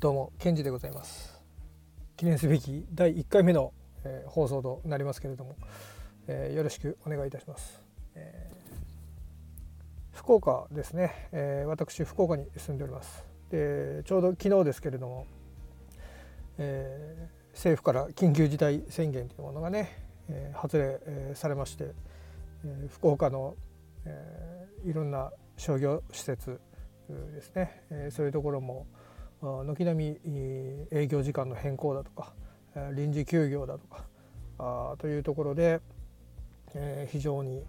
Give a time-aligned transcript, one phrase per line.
[0.00, 1.38] どうもケンジでございます。
[2.16, 3.74] 記念すべき第1回目の、
[4.04, 5.56] えー、放送となりますけれども、
[6.26, 7.82] えー、よろしくお願いいたします、
[8.14, 13.24] えー、福岡ですね、え私福岡に住んでおります。
[13.50, 15.26] でちょうど昨日ですけれども、
[16.56, 19.98] え政府から緊急事態宣言というものがね、
[20.30, 21.92] え発令、えされまして、
[22.64, 23.56] え福岡の、
[24.04, 26.60] えいろんな商業施設
[27.08, 28.86] ですね、えそういうところも
[29.40, 32.34] 軒並み営業時間の変更だとか
[32.94, 34.04] 臨時休業だとか
[34.58, 35.80] あというところで、
[36.74, 37.64] え非常に、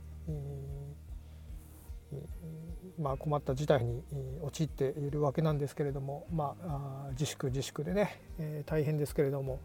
[2.99, 4.03] まあ、困った事態に
[4.41, 9.59] 陥っているわけなんですけれども、まあ、自粛自粛でね、え大変ですけれども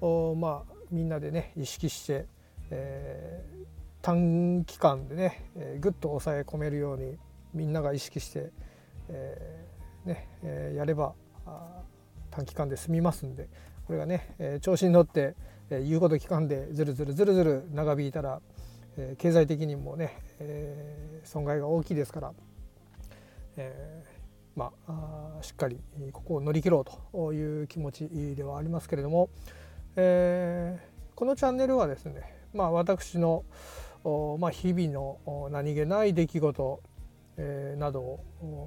[0.00, 2.26] まあ、みんなでね意識して、
[2.70, 7.16] えー、短期間でね、えー、ぐっと抑え込めるように
[7.54, 8.50] みんなが意識して、
[9.08, 11.14] えーねえー、やれば
[12.30, 13.48] 短期間で済みますんで
[13.86, 15.34] これがね、えー、調子に乗って、
[15.68, 18.40] えー、言うこと聞かんでずるずるずるずる長引いたら、
[18.96, 22.32] えー、経済的にもね、えー、損害が大きいですから、
[23.56, 25.78] えー、まあしっかり
[26.12, 29.28] ここを乗り切ろうという気持ちではありますけれども、
[29.96, 32.22] えー、このチャンネルはですね、
[32.54, 33.44] まあ、私の、
[34.04, 36.80] まあ、日々の何気ない出来事
[37.78, 38.20] などを、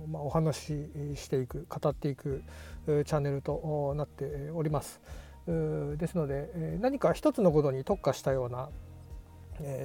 [0.09, 2.43] まあ、お話ししていく語っていく
[2.85, 5.01] チャンネルとなっております。
[5.45, 8.69] ですので何か一つのことに特化したような、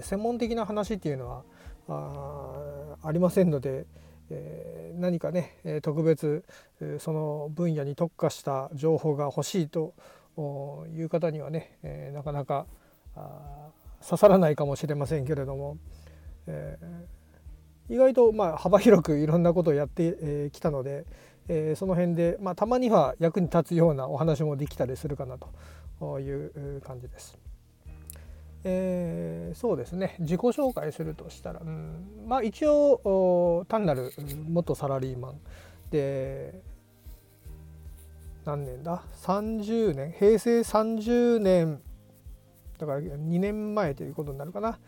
[0.03, 1.45] 専門的な話っていうの
[1.89, 3.87] はありませんので、
[4.99, 6.45] 何かね特別
[6.99, 9.95] その分野に特化した情報が欲しいと
[10.95, 12.67] いう方にはね、なかなか
[14.03, 15.79] 刺さらないかもしれませんけれども、
[16.47, 17.19] えー
[17.91, 21.07] 意外とまあ幅広くいろんなことをやってきたので、
[21.49, 27.39] えその辺で、まあ、たまには役に立つようなお話もできたりするかなという感じです。
[28.65, 30.17] えー、そうですね。
[30.19, 34.13] 自己紹介するとしたら、うん、まあ一応単なる
[34.49, 35.41] 元サラリーマン
[35.91, 36.61] で
[38.45, 40.13] 何年だ？30年？
[40.13, 41.81] 平成30年
[42.79, 44.79] だから2年前ということになるかな。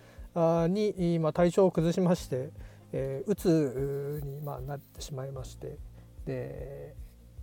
[0.69, 2.51] に今体調を崩しまして、
[2.93, 5.77] えー、うつに、まあ、なってしまいまして。
[6.25, 6.95] で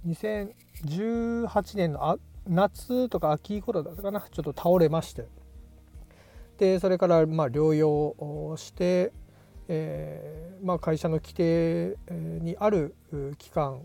[0.08, 4.22] 2018年のあ夏とか秋頃だったかな。
[4.22, 5.26] ちょっと倒れまして。
[6.58, 9.12] でそれからまあ療養をして、
[9.68, 12.96] えーまあ、会社の規定にある
[13.38, 13.82] 期間、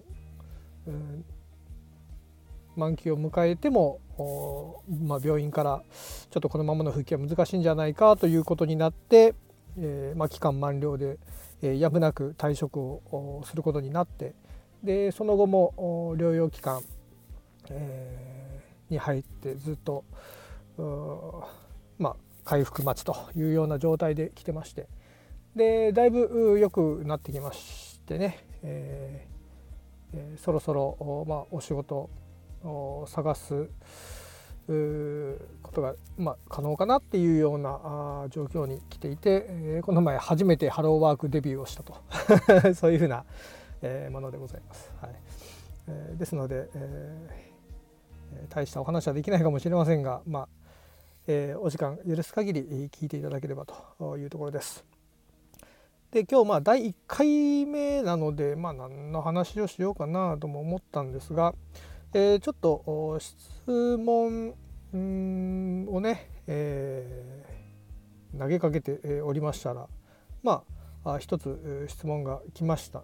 [2.77, 4.01] 満期を迎えても、
[5.07, 5.83] まあ、病院から
[6.31, 9.35] ちょっとこのままの復帰は難しいんじゃないかということになって、
[9.79, 11.19] えーまあ、期間満了で、
[11.63, 14.35] えやむなく退職をすることになって
[14.83, 16.83] でその後も療養期間、
[17.71, 20.05] えー、に入ってずっと
[21.99, 24.89] まあ回復待ちというような状態で来てまして
[25.55, 29.33] でだいぶ良くなってきましてね、えー
[30.15, 32.11] え、そろそろ、まあ、お仕事
[33.07, 33.69] 探す
[34.67, 41.95] ことが、まあ、可能かなっていうような状況に来ていて、えー、この前初めてハローワークデビューをしたと
[42.75, 43.25] そういうふうな、
[43.83, 44.91] えー、ものでございます。
[45.01, 45.15] はい
[45.89, 50.49] えー、ですので、えー、大したお話はできないかもしれませんが、まあ
[51.27, 54.85] えー、お時間許す限り聞いていただければというところです。
[56.13, 61.55] で今日まあ第1回目なので、まあ、何の話をしようかなとも思ったんですが、
[62.15, 64.51] えー、ちょっと質問
[65.89, 69.89] をね、えー、投げかけておりましたら
[70.43, 70.63] ま
[71.05, 73.03] あ一つ質問が来ました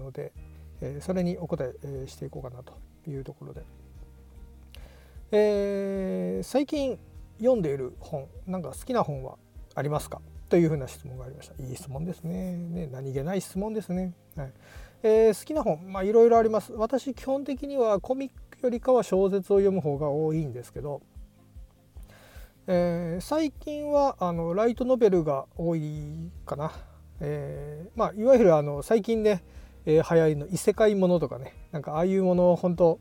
[0.00, 0.32] ので、
[0.80, 2.74] え、それにお答えしていこうかなと
[3.08, 3.62] いうところで、
[5.30, 6.98] えー、最近
[7.38, 9.38] 読んでいる本なんか好きな本は
[9.76, 10.20] ありますか？
[10.48, 11.62] というふうな質問がありました。
[11.62, 12.56] いい質問ですね。
[12.56, 14.14] ね何気ない質問ですね。
[14.34, 14.52] はい
[15.04, 16.72] えー、好きな本、まあ、いろいろあります。
[16.72, 18.32] 私、基本的にはコミッ
[18.62, 21.00] よりかは小説を読む方が多いんですけど、
[22.66, 26.72] えー、最近はあのライトノベルが多いかな、
[27.20, 29.42] えー、まあ、いわゆるあの最近ね、
[29.86, 33.00] えー、流行りの異世界ものとかねなんかああいうものを本当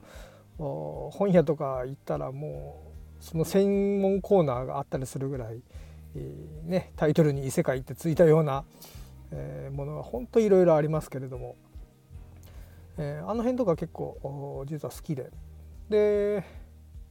[0.58, 2.82] 本屋とか行ったらも
[3.20, 5.62] うその専門コーナーがあったりするぐらい、
[6.16, 8.64] えー、ね、タイトルに「異世界」ってついたような、
[9.32, 11.56] えー、ものが本当いろいろありますけれども、
[12.98, 15.30] え、あの辺とか結構実は好きで。
[15.90, 16.44] で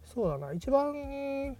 [0.04, 0.52] そうだな。
[0.52, 1.56] 一番、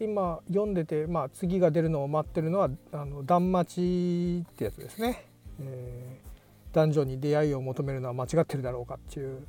[0.00, 5.24] 今読んでて、まあ、次が出るのを待ってるのは「あの断末」ってやつですね、
[5.60, 9.44] えー、男女に出会いを求めるのは間違ってるだろうかっていう、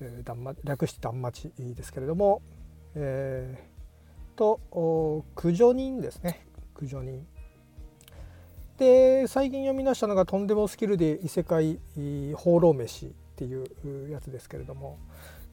[0.00, 2.40] えー、略して断末ですけれども、
[2.94, 6.46] えー、と駆除人ですね。
[6.74, 7.26] 駆除人。
[8.78, 11.80] で最近読み出したのが「とんでもスキルで異世界
[12.34, 13.12] 放浪飯」
[13.44, 14.98] っていうやつですけれども、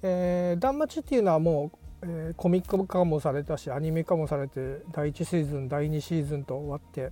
[0.02, 7.12] えー、断末っていうのはもうえー、コミック化もされたしアニメ化もされて第1シーズン第2シーズンと終わって、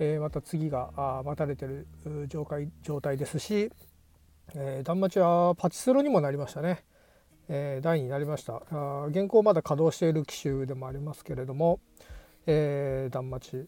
[0.00, 1.86] えー、また次があ待たれてる
[2.26, 3.70] 状態状態ですし、
[4.54, 6.82] えー、断末はパチスロにもなりましたね、
[7.48, 8.62] えー、第2になりました。
[8.72, 11.78] あ現行まだ稼働している機種でもありますけれども、
[12.46, 13.66] えー、断末、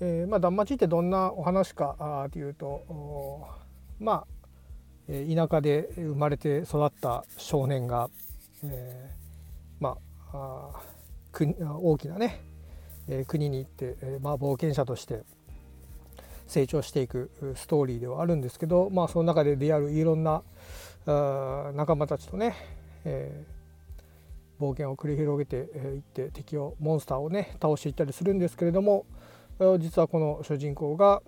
[0.00, 3.48] えーまあ、断末ってどんなお話かあというと
[3.98, 4.41] まあ
[5.06, 8.08] 田舎で生まれて育った少年が、
[8.64, 9.22] えー
[9.82, 9.98] ま
[10.32, 10.70] あ、
[11.32, 12.40] 国大きなね、
[13.08, 15.22] え、国に行って、え、まあ、冒険者として
[16.46, 20.42] 成長していくストーリーではあるんですけど、まあ、その中で出会ういろんな
[21.06, 22.54] あ仲間たちとね、
[23.04, 29.06] えー、冒険を繰り広げてい、えって敵をモンスターをね倒していったりするんですけれども
[29.80, 31.22] 実はこの主人公が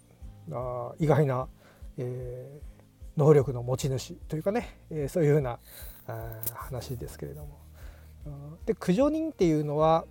[0.52, 1.48] あ意外な、
[1.98, 2.73] えー、
[3.16, 5.58] 能力の持ち主というかね、えー、そういうような
[6.54, 7.58] 話ですけれども。
[8.64, 10.06] で駆除人っていうのは、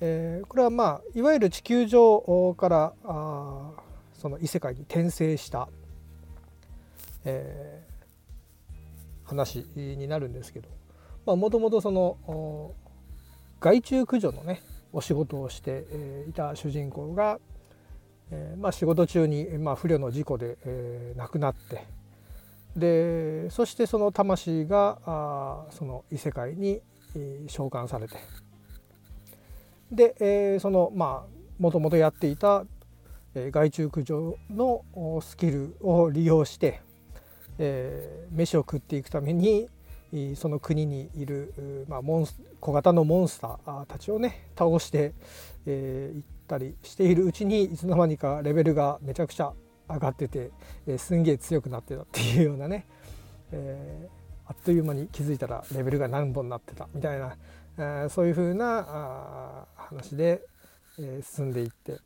[0.00, 3.72] えー、これはまあいわゆる地球上からあ
[4.14, 5.68] その異世界に転生した、
[7.26, 10.68] えー、話になるんですけど。
[11.24, 12.74] もともとその
[13.60, 14.60] 害虫駆除のね
[14.92, 17.38] お仕事をして、え、いた主人公が、
[18.30, 21.86] えーまあ、仕事中に、まあ、不慮の事故で、えー、亡くなって
[22.76, 26.80] でそしてその魂があその異世界に
[27.46, 28.16] 召喚されて。
[29.90, 32.64] で、えー、そのまあもともとやっていた
[33.34, 34.84] 害虫駆除の
[35.20, 36.80] スキルを利用して、
[37.58, 39.68] えー、飯を食っていくために
[40.34, 45.10] その国にいる、まあ、モンス小型のモンスターたちをね倒してい、
[45.66, 49.52] えー、ったりしているうちにいつの間にかレベルがめちゃくちゃ
[49.88, 50.50] 上がってて、
[50.86, 52.86] えー、すんげえ強くなってたっていうようなね、
[53.52, 57.36] えー、あっという間に気づいたらレベルが何本になってたみたいな、
[57.78, 60.42] えー、そういうふうなあ話で、
[60.98, 61.98] え、進んでいって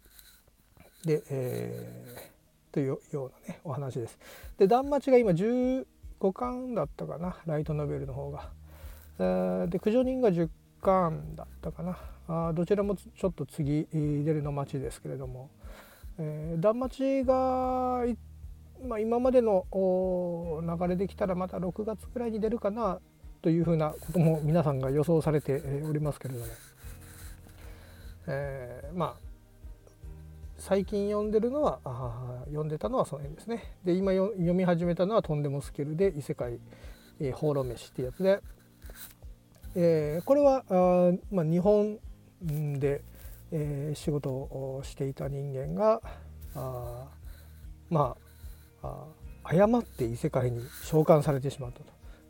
[1.05, 2.33] で、え、
[2.73, 4.19] というようなねお話です。
[4.59, 5.85] で断末が今15
[6.33, 8.51] 巻だったかなライトノベルの方が。
[9.19, 10.51] で駆除人が10
[10.83, 11.97] 巻だったかな
[12.29, 15.49] あどちらもちょっと次出るの待ちですけれども、
[16.19, 18.05] えー、断末が
[18.85, 23.01] まあ、今までの流れできたらまた6月くらいに出るかな
[23.43, 26.47] というふうなことも皆さんが予想されておりますけれども、
[28.27, 29.27] えー、まあ
[30.59, 33.77] 最近読んでるのはあ読んでたのはその辺ですね。
[33.85, 36.59] で今読み始めたのは「とんでもスキル」で「異世界、
[37.21, 38.41] えー、放浪飯」っていうやつで、
[39.75, 41.99] えー、これはあ、まあ、日本
[42.43, 43.03] で、
[43.53, 46.01] えー、仕事をしていた人間が
[46.55, 47.09] あ
[47.91, 48.17] ま
[48.83, 49.05] あ
[49.45, 51.85] 誤って異世界に召喚されてしまったと、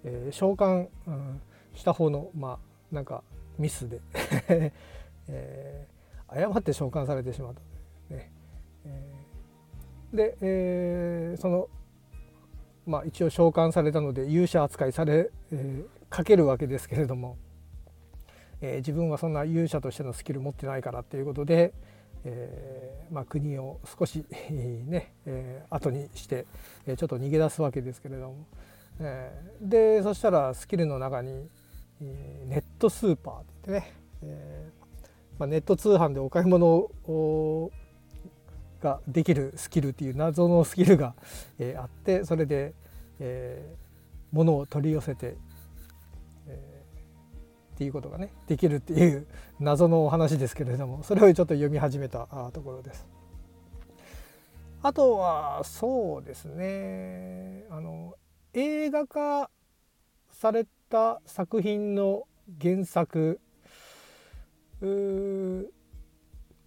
[0.04, 1.40] えー、召喚、うん、
[1.74, 2.58] した方のま
[2.92, 3.22] あなんか
[3.58, 4.00] ミスで。
[5.28, 8.30] えー、誤って召喚されてしまった、ね。
[8.84, 11.68] えー、で、えー、その
[12.86, 17.36] まあ一応召喚されたので勇者扱いされ、えー、かけるわけですけれども、
[18.66, 21.72] え、自分はそんな勇者としてのスキル持ってないからっていうことで、
[22.24, 26.46] えーまあ、国を少し ね、えー、後にして、
[26.86, 28.46] え、ちょっと逃げ出すわけですけれども、
[28.98, 31.48] えー、でそしたらスキルの中に、
[32.00, 34.70] え、ネットスーパーって言ってね、え
[35.38, 36.90] まあ、ネット通販でお買い物
[38.80, 41.14] ができるスキルっていう謎のスキルが、
[41.58, 42.74] え、あってそれで、
[43.20, 43.76] えー、
[44.32, 45.36] 物を取り寄せて
[47.76, 49.26] っていうことがねできるっていう
[49.60, 53.06] 謎のお話ですけれどもそれをちょっと読み始めたところです。
[54.82, 58.14] あとはそうですねあの
[58.54, 59.50] 映画化
[60.30, 62.26] された作品の
[62.62, 63.40] 原作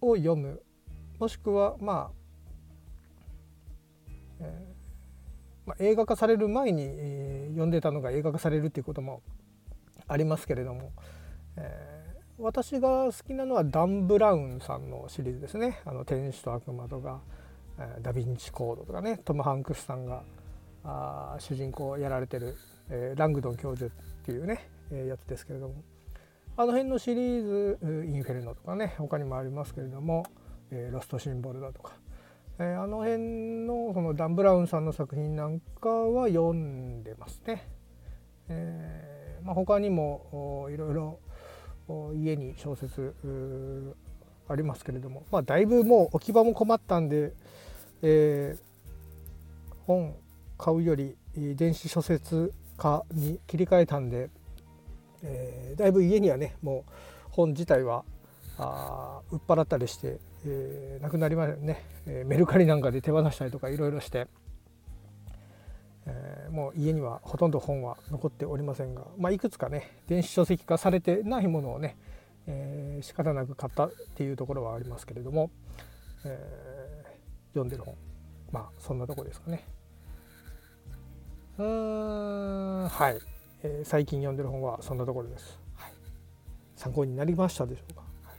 [0.00, 0.62] を読む
[1.18, 2.14] もしくはまあ、
[4.40, 9.22] えーまあ、映画化される前に、えー、読んでたのが映画化されるっていうことも
[10.10, 10.92] ありますけれども、
[11.56, 17.20] えー、私が好きなのはダン・ブラウンさんのシリーズですね「あの天使と悪魔」とか
[17.78, 19.18] 「えー、ダ・ヴィンチ・コード」とかね。
[19.24, 20.24] トム・ハンクスさんが
[20.82, 22.56] あ主人公をやられてる、
[22.88, 25.74] えー、ラングドン教授っていうね、えー、やつですけれども、
[26.56, 30.24] あの辺のシリーズインフェルノとかね他にもありますけれども、
[30.72, 31.92] えー、ロストシンボルだとか、
[32.58, 37.68] え、あの辺のそのダン・ブラウンさんの作品なんかは読んでますね。
[38.48, 41.18] えーまあ、他にもいろいろ
[42.14, 43.14] 家に小説
[44.48, 47.32] ありますけれども、まあ、だいぶもう置き場も困ったんで、
[48.02, 50.14] えー、本
[50.58, 54.30] 買うより電子書説化に切り替えたんで、
[55.22, 56.92] えー、だいぶ家にはねもう
[57.30, 58.04] 本自体は
[58.58, 64.26] あ売っ払ったりして、えー、なくなりましたね、え、メルカリなんかで手放したりとかいろいろして、
[66.50, 71.96] もう家にはほとんど本は残っておりませんが、まあ、いくつかね電子書籍化されてないものをね、
[72.46, 75.50] えー、仕方なく買ったっていうところはありますけれども、
[76.24, 77.94] えー、読んでる本
[78.52, 79.64] まあそんなとこですかね。
[81.58, 83.18] うーんはい、
[83.62, 85.60] えー、最近読んでる本はそんなところです。
[85.74, 85.92] はい、
[86.74, 88.00] 参考になりましたでしょうか？
[88.00, 88.38] はい、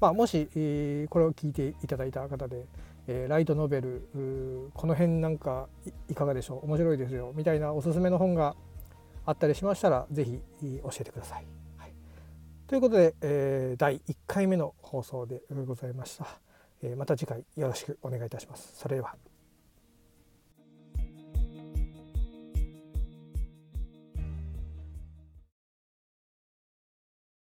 [0.00, 2.66] まあ、もし、えー、これを聞いていただいた方で、
[3.08, 5.68] えー、ライトノベルこの辺なんか
[6.08, 6.66] いかがでしょう？
[6.66, 8.54] 面白いですよみたいなおすすめの本が
[9.24, 11.46] あったりしましたら是非教えてください。
[11.78, 11.92] はい、
[12.66, 16.26] ということで、えー、第1回目の放送でございました。
[16.82, 18.76] えー、また次回よろしくお願いいたします。
[18.76, 19.16] それでは。